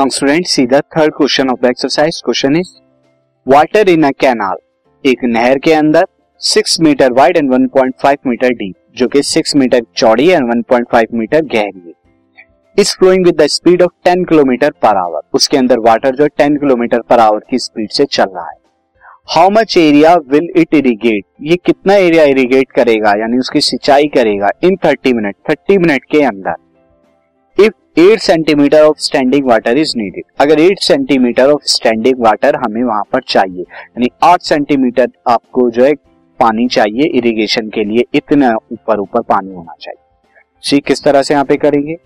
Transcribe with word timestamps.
Now 0.00 0.08
student 0.08 0.46
see 0.46 0.64
the 0.66 0.74
third 0.74 1.12
question 1.14 1.48
of 1.50 1.60
the 1.62 1.66
exercise 1.66 2.20
question 2.24 2.54
is 2.56 2.68
water 3.46 3.88
in 3.88 4.02
a 4.02 4.10
canal 4.10 4.56
एक 5.04 5.24
नहर 5.24 5.58
के 5.58 5.72
अंदर 5.72 6.06
6 6.40 6.78
meter 6.80 7.12
wide 7.12 7.36
and 7.36 7.50
1.5 7.54 8.16
meter 8.26 8.52
deep 8.52 8.76
जो 8.96 9.08
कि 9.08 9.22
6 9.22 9.54
metre 9.56 9.80
चौड़ी 9.96 10.28
एंड 10.30 10.52
1.5 10.52 11.12
मीटर 11.14 11.42
गहरी 11.44 11.82
है। 11.86 11.92
Is 12.78 12.94
flowing 12.98 13.26
with 13.26 13.40
the 13.40 13.46
speed 13.46 13.82
of 13.82 13.92
10 14.08 14.24
kilometer 14.28 14.70
per 14.82 14.96
hour 14.96 15.20
उसके 15.34 15.56
अंदर 15.56 15.78
वाटर 15.78 16.16
जो 16.16 16.28
10 16.40 16.56
किलोमीटर 16.56 17.00
पर 17.00 17.18
आवर 17.18 17.44
की 17.50 17.58
स्पीड 17.58 17.90
से 17.90 18.04
चल 18.04 18.32
रहा 18.34 18.48
है। 18.50 18.58
How 19.34 19.50
much 19.50 19.76
area 19.76 20.14
will 20.32 20.48
it 20.56 20.74
irrigate 20.74 21.24
ये 21.42 21.56
कितना 21.56 21.94
एरिया 21.94 22.24
इरिगेट 22.24 22.72
करेगा? 22.72 23.10
यानी 23.10 23.38
उसकी 23.38 23.60
सिंचाई 23.60 24.08
करेगा 24.08 24.50
इन 24.64 24.76
30 24.86 25.12
मिनट 25.12 25.36
30 25.50 25.78
मिनट 25.78 26.04
के 26.10 26.22
अंदर। 26.22 26.54
8 28.00 28.20
centimeter 28.20 28.82
of 28.82 28.98
standing 28.98 29.46
water 29.46 29.78
is 29.78 29.92
needed 29.96 30.24
अगर 30.40 30.60
eight 30.60 30.78
centimeter 30.80 31.50
of 31.50 31.62
standing 31.64 32.20
water 32.20 32.56
हमें 32.56 32.82
वहाँ 32.82 33.02
पर 33.12 33.20
चाहिए, 33.28 33.62
यानी 33.62 34.08
8 34.24 34.42
सेंटीमीटर 34.42 35.08
आपको 35.28 35.68
जो 35.70 35.84
है 35.84 35.92
पानी 36.40 36.66
चाहिए 36.68 37.08
इरिगेशन 37.18 37.68
के 37.68 37.84
लिए, 37.84 38.04
इतना 38.14 38.54
ऊपर 38.72 38.98
ऊपर 38.98 39.22
पानी 39.22 39.54
होना 39.54 39.74
चाहिए। 39.80 39.98
सी 40.64 40.78
किस 40.80 41.02
तरह 41.04 41.22
से 41.22 41.34
यहाँ 41.34 41.44
पे 41.44 41.56
करेंगे? 41.56 41.96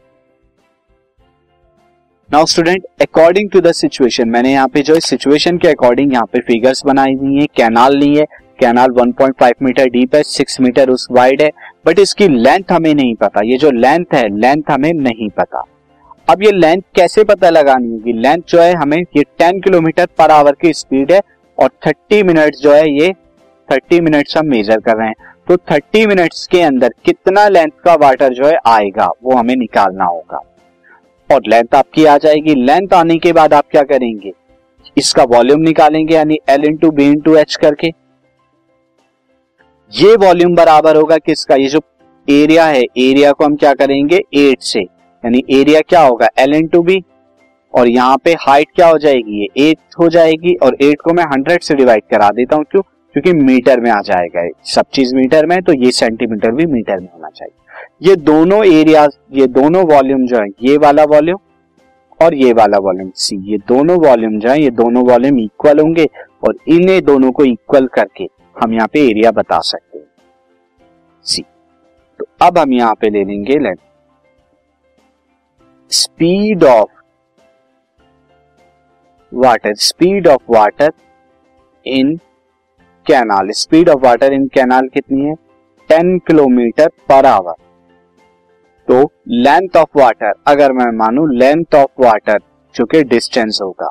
Now 2.30 2.46
student 2.46 2.86
according 3.02 3.50
to 3.50 3.60
the 3.60 3.72
situation 3.72 4.28
मैंने 4.28 4.52
यहाँ 4.52 4.68
पे 4.68 4.82
जो 4.82 4.94
है 4.94 5.00
सिचुएशन 5.00 5.58
के 5.58 5.68
अकॉर्डिंग 5.68 6.12
यहाँ 6.12 6.26
पे 6.32 6.40
फिगर्स 6.42 6.82
बनाई 6.86 7.14
हुई 7.14 7.40
है 7.40 7.46
कैनाल 7.56 7.96
ली 7.96 8.14
है 8.14 8.24
कैनाल 8.60 8.90
1.5 8.92 9.62
मीटर 9.62 9.88
डीप 9.88 10.14
है 10.14 10.22
6 10.24 10.60
मीटर 10.60 10.90
उस 10.90 11.06
वाइड 11.10 11.42
है 11.42 11.50
बट 11.86 11.98
इसकी 11.98 12.28
लेंथ 12.30 12.72
हमें 12.72 12.94
नहीं 12.94 13.14
पता। 13.14 13.44
ये 13.44 13.58
जो 13.58 13.70
लेंथ 13.70 14.14
है 14.14 14.26
लेंथ 14.38 14.70
हमें 14.70 14.92
नहीं 14.92 15.28
पता। 15.30 15.64
अब 16.30 16.42
ये 16.42 16.53
लेंथ 16.53 16.83
कैसे 16.94 17.25
पता 17.25 17.50
लगानी 17.50 17.91
होगी? 17.91 18.12
लेंथ 18.12 18.42
जो 18.48 18.61
है 18.61 18.75
हमें 18.75 18.97
ये 19.17 19.22
10 19.22 19.61
किलोमीटर 19.64 20.06
पर 20.06 20.31
आवर 20.31 20.53
की 20.53 20.72
स्पीड 20.72 21.12
है 21.12 21.20
और 21.58 21.70
30 21.84 22.22
मिनट 22.22 22.55
जो 22.55 22.72
है 22.72 22.91
ये 22.91 23.14
30 23.72 24.00
मिनट्स 24.00 24.36
हम 24.36 24.47
मेजर 24.47 24.81
कर 24.81 24.97
रहे 24.97 25.08
हैं। 25.08 25.14
तो 25.48 25.56
30 25.56 26.06
मिनट्स 26.06 26.47
के 26.47 26.62
अंदर 26.62 26.89
कितना 27.05 27.48
लेंथ 27.48 27.70
का 27.84 27.94
वाटर 27.94 28.34
जो 28.34 28.47
है 28.47 28.56
आएगा, 28.66 29.11
वो 29.22 29.33
हमें 29.33 29.56
निकालना 29.56 30.05
होगा। 30.05 30.36
और 31.34 31.41
लेंथ 31.47 31.75
आपकी 31.75 32.05
आ 32.05 32.19
जाएगी। 32.19 32.55
लेंथ 32.55 32.88
आने 32.94 33.19
के 33.19 33.33
बाद 33.33 33.55
आप 33.55 33.64
क्या 33.70 33.83
करेंगे? 33.83 34.33
इसका 34.98 35.22
वॉल्यूम 35.22 35.61
निकालेंगे, 35.61 36.14
यानी 36.14 36.38
L 36.48 36.64
into 36.64 36.91
B 36.91 37.06
into 37.06 37.36
H 37.36 37.55
करके। 37.55 37.86
ये 39.92 40.16
वॉल्यूम 40.16 40.55
बराबर 40.55 40.97
होगा 40.97 41.16
किसका? 41.16 41.55
ये 41.55 41.69
जो 41.69 41.81
एरिया 42.31 42.66
है 42.66 42.83
एरिया 42.83 43.33
को 43.33 43.44
हम 43.44 43.56
क्या 43.56 43.75
करेंगे? 43.75 44.20
एट 44.34 44.62
से। 44.62 44.94
यानी 45.25 45.42
एरिया 45.53 45.80
क्या 45.80 46.00
होगा? 46.00 46.28
एल 46.39 46.55
इंटू 46.55 46.83
बी 46.83 47.03
और 47.75 47.89
यहाँ 47.89 48.17
पे 48.25 48.33
हाइट 48.41 48.69
क्या 48.75 48.89
हो 48.89 48.98
जाएगी? 48.98 49.41
ये 49.41 49.69
एट 49.69 49.78
हो 50.00 50.08
जाएगी 50.08 50.55
और 50.56 50.77
एट 50.83 51.00
को 51.00 51.12
मैं 51.12 51.25
हंड्रेड 51.25 51.62
से 51.62 51.75
डिवाइड 51.75 52.03
करा 52.11 52.28
देता 52.31 52.56
हूँ। 52.56 52.64
क्यों? 52.64 52.83
क्योंकि 52.83 53.33
मीटर 53.34 53.81
में 53.81 53.91
आ 53.91 54.00
जाएगा 54.03 54.48
सब 54.66 54.86
चीज़ 54.94 55.14
मीटर 55.16 55.47
में 55.47 55.61
तो 55.62 55.72
ये 55.75 55.91
सेंटीमीटर 55.92 56.50
भी 56.50 56.66
मीटर 56.66 57.00
में 57.00 57.08
होना 57.08 57.28
चाहिए। 57.28 58.08
ये 58.08 58.14
दोनों 58.19 58.64
एरिया 58.66 59.06
ये 59.33 59.47
दोनों 59.48 59.84
वॉल्यूम 59.86 60.27
जो 60.27 60.39
है, 60.39 60.47
ये 60.62 60.77
वाला 60.78 61.05
वॉल्यूम 61.05 61.38
और 62.20 62.34
ये 62.34 62.53
वाला 62.53 62.78
वॉल्यूम 62.78 63.11
सी 63.16 63.36
ये 63.53 63.59
दोनों 63.69 63.97
वॉल्यूम 63.98 64.38
जो 64.38 64.48
है, 64.48 64.61
ये 64.61 64.70
दोनों 64.72 65.05
वॉल्यूम 65.05 65.38
इक्वल 65.41 65.78
होंगे 65.78 66.09
और 66.44 66.56
इन्हें 66.69 67.05
दोनों 67.05 67.31
को 67.33 67.44
इक्वल 67.44 67.86
करके 67.94 68.28
हम 68.56 68.75
यहाँ 68.75 68.88
पे 68.92 69.06
एरिया 69.09 69.31
बता 69.33 69.59
सकते 69.62 69.98
हैं। 69.98 70.06
सी 71.25 71.42
तो 72.20 72.27
अब 72.42 72.59
हम 72.59 72.72
यहाँ 72.72 72.94
पे 72.94 73.11
ले 73.11 73.25
लेंगे 73.25 73.59
length 73.59 73.77
speed 75.90 76.64
of 76.64 76.90
water 79.32 79.75
speed 79.75 80.26
of 80.28 80.42
water 80.50 80.92
in 81.86 82.16
canal 83.06 83.50
speed 83.50 83.88
of 83.88 84.00
water 84.00 84.32
in 84.32 84.47
canal 84.47 84.88
कितनी 84.88 85.20
है? 85.20 85.34
टेन 85.88 86.19
किलोमीटर 86.19 86.88
पर 87.09 87.26
आवर 87.26 87.54
तो 88.88 89.00
लेंथ 89.28 89.76
ऑफ़ 89.76 89.98
वाटर 89.98 90.32
अगर 90.47 90.72
मैं 90.72 90.91
मानू 90.98 91.26
लेंथ 91.26 91.75
ऑफ़ 91.75 92.03
वाटर 92.03 92.38
जो 92.75 92.84
कि 92.84 93.03
डिस्टेंस 93.04 93.59
होगा। 93.62 93.91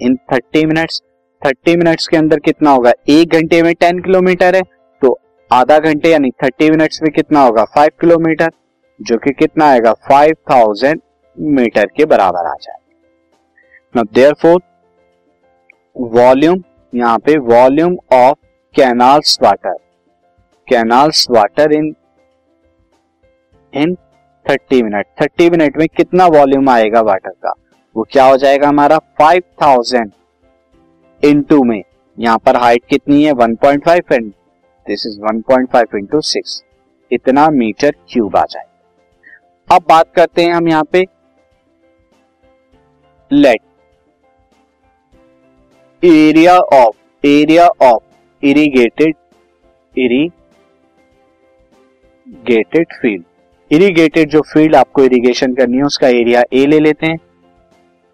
इन 0.00 0.18
30 0.32 0.64
मिनट्स 0.64 1.02
30 1.42 1.76
मिनट्स 1.76 2.06
के 2.06 2.16
अंदर 2.16 2.38
कितना 2.38 2.70
होगा? 2.70 2.92
एक 3.08 3.28
घंटे 3.30 3.62
में 3.62 3.74
टेन 3.74 4.02
किलोमीटर 4.02 4.56
है। 4.56 4.62
आधा 5.52 5.78
घंटे 5.78 6.10
यानी 6.10 6.30
30 6.44 6.70
मिनट्स 6.70 7.02
में 7.02 7.10
कितना 7.12 7.40
होगा? 7.40 7.64
फाइव 7.64 7.90
किलोमीटर, 8.00 8.50
जो 9.02 9.16
कि 9.18 9.30
कितना 9.32 9.66
आएगा? 9.66 9.92
5000 10.10 10.98
मीटर 11.38 11.86
के 11.96 12.04
बराबर 12.04 12.46
आ 12.46 12.54
जाएगा। 12.62 14.02
देयरफॉर 14.02 14.60
वॉल्यूम 15.96 16.62
यहाँ 16.94 17.18
पे 17.18 17.36
volume 17.38 17.96
of 18.12 18.38
canals 18.74 19.38
water 19.42 19.76
canals 20.68 21.26
water 21.30 21.72
in 21.72 21.94
in 23.74 23.96
30 24.46 24.82
minute 24.82 25.06
30 25.22 25.50
minute 25.50 25.76
में 25.76 25.86
कितना 25.88 26.26
वॉल्यूम 26.26 26.68
आएगा 26.68 27.00
वाटर 27.00 27.30
का? 27.30 27.52
वो 27.96 28.06
क्या 28.10 28.24
हो 28.24 28.36
जाएगा 28.36 28.68
हमारा? 28.68 28.98
फाइव 28.98 29.42
5000 29.62 30.10
इनटू 31.24 31.62
में। 31.64 31.82
यहाँ 32.18 32.38
पर 32.38 32.56
हाइट 32.56 32.84
कितनी 32.90 33.24
है? 33.24 33.32
1.5 33.32 34.12
and 34.12 34.32
this 34.88 35.06
is 35.06 35.20
1.5 35.30 35.94
into 35.98 36.20
six 36.22 36.62
इतना 37.10 37.46
मीटर 37.52 37.94
क्यूब 38.10 38.36
आ 38.36 38.44
जाएगा 38.50 39.76
अब 39.76 39.82
बात 39.88 40.12
करते 40.16 40.42
हैं 40.42 40.52
हम 40.52 40.68
यहाँ 40.68 40.84
पे 40.92 41.04
let 43.30 43.60
area 46.02 46.58
of 46.58 47.26
area 47.26 47.66
of 47.82 48.02
irrigated 48.42 49.14
eri 49.94 50.22
irrigated 52.26 52.86
field 53.02 53.24
irrigated 53.70 54.28
जो 54.30 54.40
फ़ील्ड 54.42 54.74
आपको 54.76 55.02
इरिगेशन 55.04 55.54
करनी 55.54 55.76
है, 55.76 55.82
उसका 55.82 56.08
एरिया 56.08 56.42
ए 56.52 56.64
ले 56.66 56.78
लेते 56.80 57.06
हैं। 57.06 57.16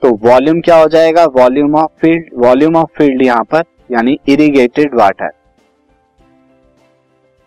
तो 0.03 0.11
वॉल्यूम 0.23 0.61
क्या 0.61 0.77
हो 0.77 0.89
जाएगा? 0.89 1.25
Volume 1.37 1.75
of 1.77 1.91
field 2.01 2.31
volume 2.45 2.77
of 2.77 2.91
field 2.99 3.23
यहाँ 3.23 3.45
पर, 3.45 3.62
यानी 3.93 4.19
irrigated 4.29 4.95
water 4.95 5.31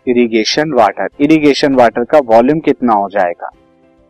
irrigation 0.08 0.72
water 0.72 1.08
irrigation 1.20 1.74
water 1.74 2.04
का 2.04 2.18
वॉल्यूम 2.26 2.60
कितना 2.60 2.92
हो 2.92 3.08
जाएगा? 3.08 3.50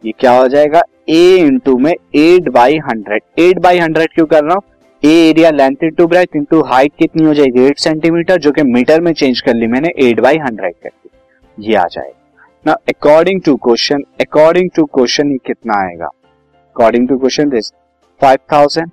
ये 0.05 0.13
क्या 0.21 0.33
हो 0.33 0.49
जाएगा? 0.49 0.83
ए 1.09 1.37
इंटू 1.37 1.77
में 1.79 1.93
eight 1.93 2.49
by 2.51 2.79
hundred 2.89 3.23
eight 3.41 3.59
by 3.59 3.79
hundred 3.79 4.13
क्यों 4.15 4.27
कर 4.27 4.45
रहा 4.45 4.55
हूँ? 4.55 4.63
A 5.03 5.11
area 5.29 5.51
length 5.51 5.83
into 5.85 6.07
breadth 6.07 6.37
into 6.37 6.61
height 6.65 6.93
कितनी 6.99 7.25
हो 7.25 7.35
जाएगी? 7.35 7.67
एट 7.67 7.79
सेंटीमीटर 7.79 8.39
जो 8.39 8.53
कि 8.53 8.63
मीटर 8.65 9.01
में 9.01 9.13
चेंज 9.13 9.41
कर 9.41 9.55
ली 9.55 9.67
मैंने 9.67 9.93
एट 10.07 10.21
बाई 10.21 10.39
हंड्रेड 10.39 10.75
कर 10.75 10.89
दी। 10.89 11.69
ये 11.69 11.75
आ 11.75 11.85
जाएगा। 11.85 12.47
ना 12.67 12.73
according 12.89 13.41
to 13.43 13.55
question 13.57 14.05
according 14.21 14.71
to 14.77 14.85
question 14.87 15.37
कितना 15.47 15.81
आएगा? 15.81 16.07
According 16.07 17.09
to 17.09 17.19
question 17.19 17.49
this 17.49 17.73
five 18.21 18.39
thousand 18.53 18.91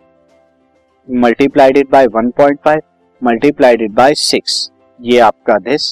multiplied 1.08 1.88
by 1.92 2.08
one 2.08 2.30
point 2.38 2.60
five 2.66 2.82
multiplied 3.22 3.94
by 3.94 4.14
six 4.16 4.70
ये 5.00 5.20
आपका 5.20 5.58
दिस 5.62 5.84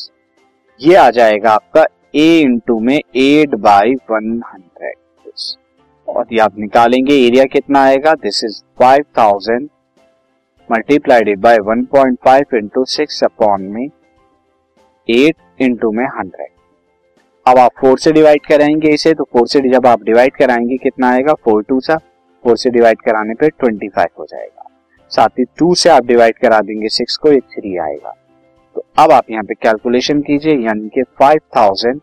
ये 0.83 0.95
आ 0.95 1.09
जाएगा 1.09 1.51
आपका 1.51 1.85
ए 2.15 2.39
इंटू 2.39 2.79
में 2.79 2.95
एट 2.95 3.53
बाई 3.55 3.93
वन 4.11 4.41
हंड्रेड 4.45 5.31
और 6.07 6.25
ये 6.33 6.39
आप 6.39 6.57
निकालेंगे 6.59 7.15
एरिया 7.17 7.43
कितना 7.43 7.83
आएगा? 7.83 8.13
This 8.13 8.43
is 8.43 8.61
five 8.79 9.03
thousand 9.17 9.69
multiplied 10.69 11.39
by 11.39 11.57
one 11.59 11.83
point 11.85 12.17
five 12.25 12.55
into 12.55 12.83
six 12.85 13.23
upon 13.23 13.61
में 13.61 13.85
एट 15.09 15.61
इंटू 15.61 15.91
में 15.91 16.05
हंड्रेड 16.17 16.49
अब 17.45 17.57
आप 17.57 17.71
फोर 17.79 17.97
से 17.99 18.11
डिवाइड 18.11 18.45
कराएँगे 18.45 18.89
इसे 18.89 19.13
तो 19.13 19.23
फोर 19.23 19.47
से 19.47 19.59
जब 19.69 19.87
आप 19.87 20.03
डिवाइड 20.03 20.35
कराएँगे, 20.35 20.77
कितना 20.77 21.09
आएगा? 21.11 21.33
फोर 21.33 21.63
टू 21.63 21.79
सा। 21.79 21.97
फोर 22.45 22.57
से 22.57 22.69
डिवाइड 22.69 23.01
कराने 23.01 23.33
पे 23.33 23.49
ट्वेंटी 23.49 23.87
फाइव 23.87 24.09
हो 24.19 24.25
जाएगा। 24.25 24.69
साथ 25.11 25.39
ही 25.39 25.43
टू 25.57 25.73
से 25.75 25.89
आप 25.89 26.05
डिवाइड 26.05 26.37
करा 26.37 26.59
देंगे 26.61 26.89
सिक्स 26.89 27.17
को 27.17 27.31
एक 27.31 27.43
थ्री 27.43 27.77
आएगा। 27.77 28.15
अब 28.97 29.11
आप 29.11 29.29
यहाँ 29.31 29.43
पे 29.43 29.53
कैलकुलेशन 29.53 30.19
कीजिए, 30.21 30.55
यानी 30.55 30.89
कि 30.89 31.03
five 31.19 31.39
thousand 31.57 31.99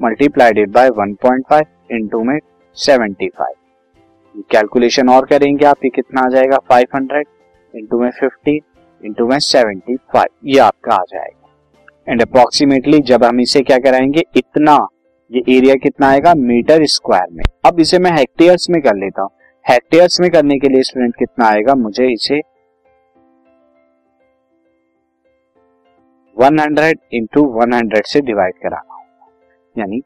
multiplied 0.00 0.70
by 0.70 0.88
one 0.88 1.14
point 1.14 1.44
five 1.50 1.94
into 1.94 2.22
में 2.24 2.38
सेवेंटी 2.76 3.28
फाइव 3.28 4.42
कैलकुलेशन 4.50 5.08
और 5.08 5.26
करेंगे 5.26 5.66
आप, 5.66 5.84
ये 5.84 5.90
कितना 5.90 6.20
आ 6.20 6.28
जाएगा? 6.28 6.58
फाइव 6.68 6.86
हंड्रेड 6.94 7.26
इंटू 7.74 7.98
में 8.00 8.10
फिफ्टी 8.10 8.58
इंटू 9.04 9.26
में 9.26 9.38
सेवेंटी 9.38 9.96
फाइव 9.96 10.48
ये 10.48 10.58
आपका 10.58 10.94
आ 10.94 11.02
जाएगा। 11.08 12.12
एंड 12.12 12.22
अप्रोक्सीमेटली 12.22 12.98
जब 13.00 13.24
हम 13.24 13.40
इसे 13.40 13.60
क्या 13.60 13.78
कराएँगे? 13.78 14.22
इतना, 14.36 14.78
ये 15.30 15.42
एरिया 15.56 15.74
कितना 15.74 16.08
आएगा? 16.08 16.34
मीटर 16.34 16.86
स्क्वायर 16.86 17.26
में। 17.32 17.44
अब 17.64 17.80
इसे 17.80 17.98
मैं 17.98 18.12
हेक्टेयर्स 18.12 18.70
में 18.70 18.80
कर 18.82 18.94
लेता 18.94 19.22
हूँ। 19.22 19.30
हेक्टेयर्स 19.64 20.20
में 20.20 20.30
करने 20.30 20.58
के 20.58 20.68
लिए 20.68 20.82
स्टूडेंट 20.82 21.16
कितना 21.18 21.46
आएगा? 21.46 21.74
मुझे 21.74 22.12
इसे 22.12 22.40
100 26.40 26.92
इंटू 27.14 27.42
वन 27.54 27.90
से 28.06 28.20
डिवाइड 28.20 28.54
कराना 28.62 28.94
होगा। 28.94 29.26
यानी 29.76 30.00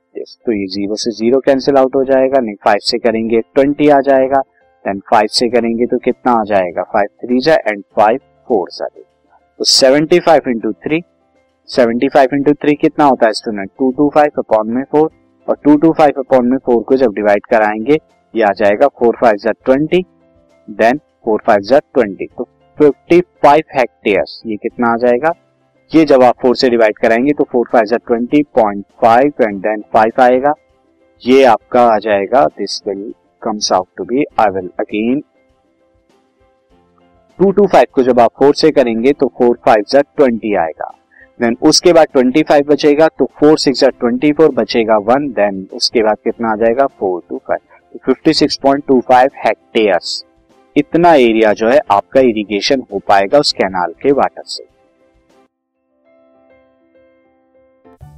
तो 0.47 0.53
ये 0.53 0.67
ज़ीरो 0.67 0.95
से 0.97 1.11
ज़ीरो 1.11 1.41
कैंसिल 1.41 1.77
आउट 1.77 1.97
हो 1.97 2.05
जाएगा, 2.05 2.41
नहीं 2.41 2.55
फाइव 2.65 2.79
से 2.83 2.99
करेंगे 2.99 3.41
ट्वेंटी 3.55 3.89
आ 3.89 4.01
जाएगा 4.01 4.41
देन 4.85 5.01
फाइव 5.11 5.27
से 5.31 5.49
करेंगे 5.49 5.87
तो 5.87 5.99
कितना 5.99 6.33
आ 6.33 6.43
जाएगा? 6.45 6.83
फाइव 6.93 7.09
थ्री 7.25 7.39
जा 7.41 7.55
एंड 7.55 7.83
फाइव 7.97 8.19
फोर 8.49 8.69
सा 8.71 8.89
तो 8.89 9.65
seventy 9.65 10.19
five 10.21 10.49
into 10.49 10.73
three 10.73 11.03
seventy 11.69 12.09
five 12.09 12.35
into 12.35 12.53
three 12.63 12.75
कितना 12.75 13.05
होता 13.05 13.27
है 13.27 13.33
student 13.33 13.71
two 13.79 13.91
two 13.93 14.11
five 14.15 14.31
upon 14.39 14.71
में 14.71 14.83
फोर 14.93 15.11
और 15.49 15.57
टू 15.65 15.77
टू 15.77 15.93
फाइव 15.93 16.21
अपॉन 16.21 16.49
में 16.49 16.59
फोर 16.67 16.83
को 16.83 16.97
जब 16.97 17.15
डिवाइड 17.15 17.47
कराएँगे, 17.47 17.99
ये 18.35 18.43
आ 18.43 18.53
जाएगा 18.57 18.89
फोर 19.01 19.17
फाइव 19.21 19.37
जा 19.37 19.53
ट्वेंटी 19.65 20.05
देन 20.69 21.01
फोर 21.25 21.43
फाइव 21.47 21.61
जा 21.61 21.79
ट्वेंटी 21.79 22.27
तो 22.39 22.49
फिफ्टी 22.79 23.21
फाइव 23.43 23.63
हेक्टेयर्स 23.77 24.41
ये 24.47 24.57
कितना 24.57 24.93
आ 24.93 24.97
जाएगा? 24.97 25.33
ये 25.91 26.05
जब 26.05 26.23
आप 26.23 26.35
फोर 26.43 26.57
से 26.57 26.69
डिवाइड 26.71 26.99
कराएँगे 26.99 27.33
तो 27.33 27.45
four 27.45 27.67
five 27.73 27.97
twenty 28.07 28.43
point 28.55 28.85
five 29.03 29.43
and 29.43 29.61
then 29.63 29.83
five 29.93 30.23
आएगा। 30.23 30.53
ये 31.23 31.45
आपका 31.45 31.83
आ 31.85 31.99
जाएगा। 31.99 32.45
This 32.59 32.81
will 32.87 33.13
comes 33.43 33.73
out 33.73 33.87
to 33.97 34.05
be 34.05 34.25
I 34.41 34.51
will 34.55 34.71
again 34.81 35.21
two 37.39 37.51
two 37.53 37.67
five 37.67 37.87
को 37.93 38.03
जब 38.03 38.21
आप 38.21 38.33
फोर 38.39 38.55
से 38.55 38.71
करेंगे 38.71 39.13
तो 39.13 39.27
फोर 39.39 39.57
फाइव 39.67 39.85
जा 39.89 40.01
ट्वेंटी 40.17 40.55
आएगा। 40.57 40.91
देन 41.41 41.57
उसके 41.63 41.93
बाद 41.93 42.07
ट्वेंटी 42.13 42.43
फाइव 42.49 42.67
बचेगा 42.69 43.09
तो 43.19 43.31
फोर 43.41 43.59
सिक्स 43.59 43.81
जा 43.81 43.89
ट्वेंटी 43.91 44.33
फोर 44.33 44.53
बचेगा 44.55 44.99
वन 45.05 45.31
देन 45.33 45.67
उसके 45.73 46.03
बाद 46.03 46.17
कितना 46.25 46.53
आ 46.53 46.57
जाएगा? 46.57 46.87
Four 46.89 47.23
two 47.31 47.41
five 47.49 47.99
fifty 48.07 48.35
six 48.35 48.57
point 48.63 48.87
two 48.89 49.01
five 49.09 49.31
hectares 49.47 50.23
इतना 50.77 51.15
एरिया 51.15 51.53
जो 51.53 51.69
है 51.69 51.81
आपका 51.91 52.21
इरिगेशन 52.23 52.87
हो 52.93 52.99
पाएगा 53.09 53.39
उस 53.39 53.53
कैनाल 53.53 53.93
के 54.03 54.13
वाटर 54.13 54.43
से। 54.47 54.73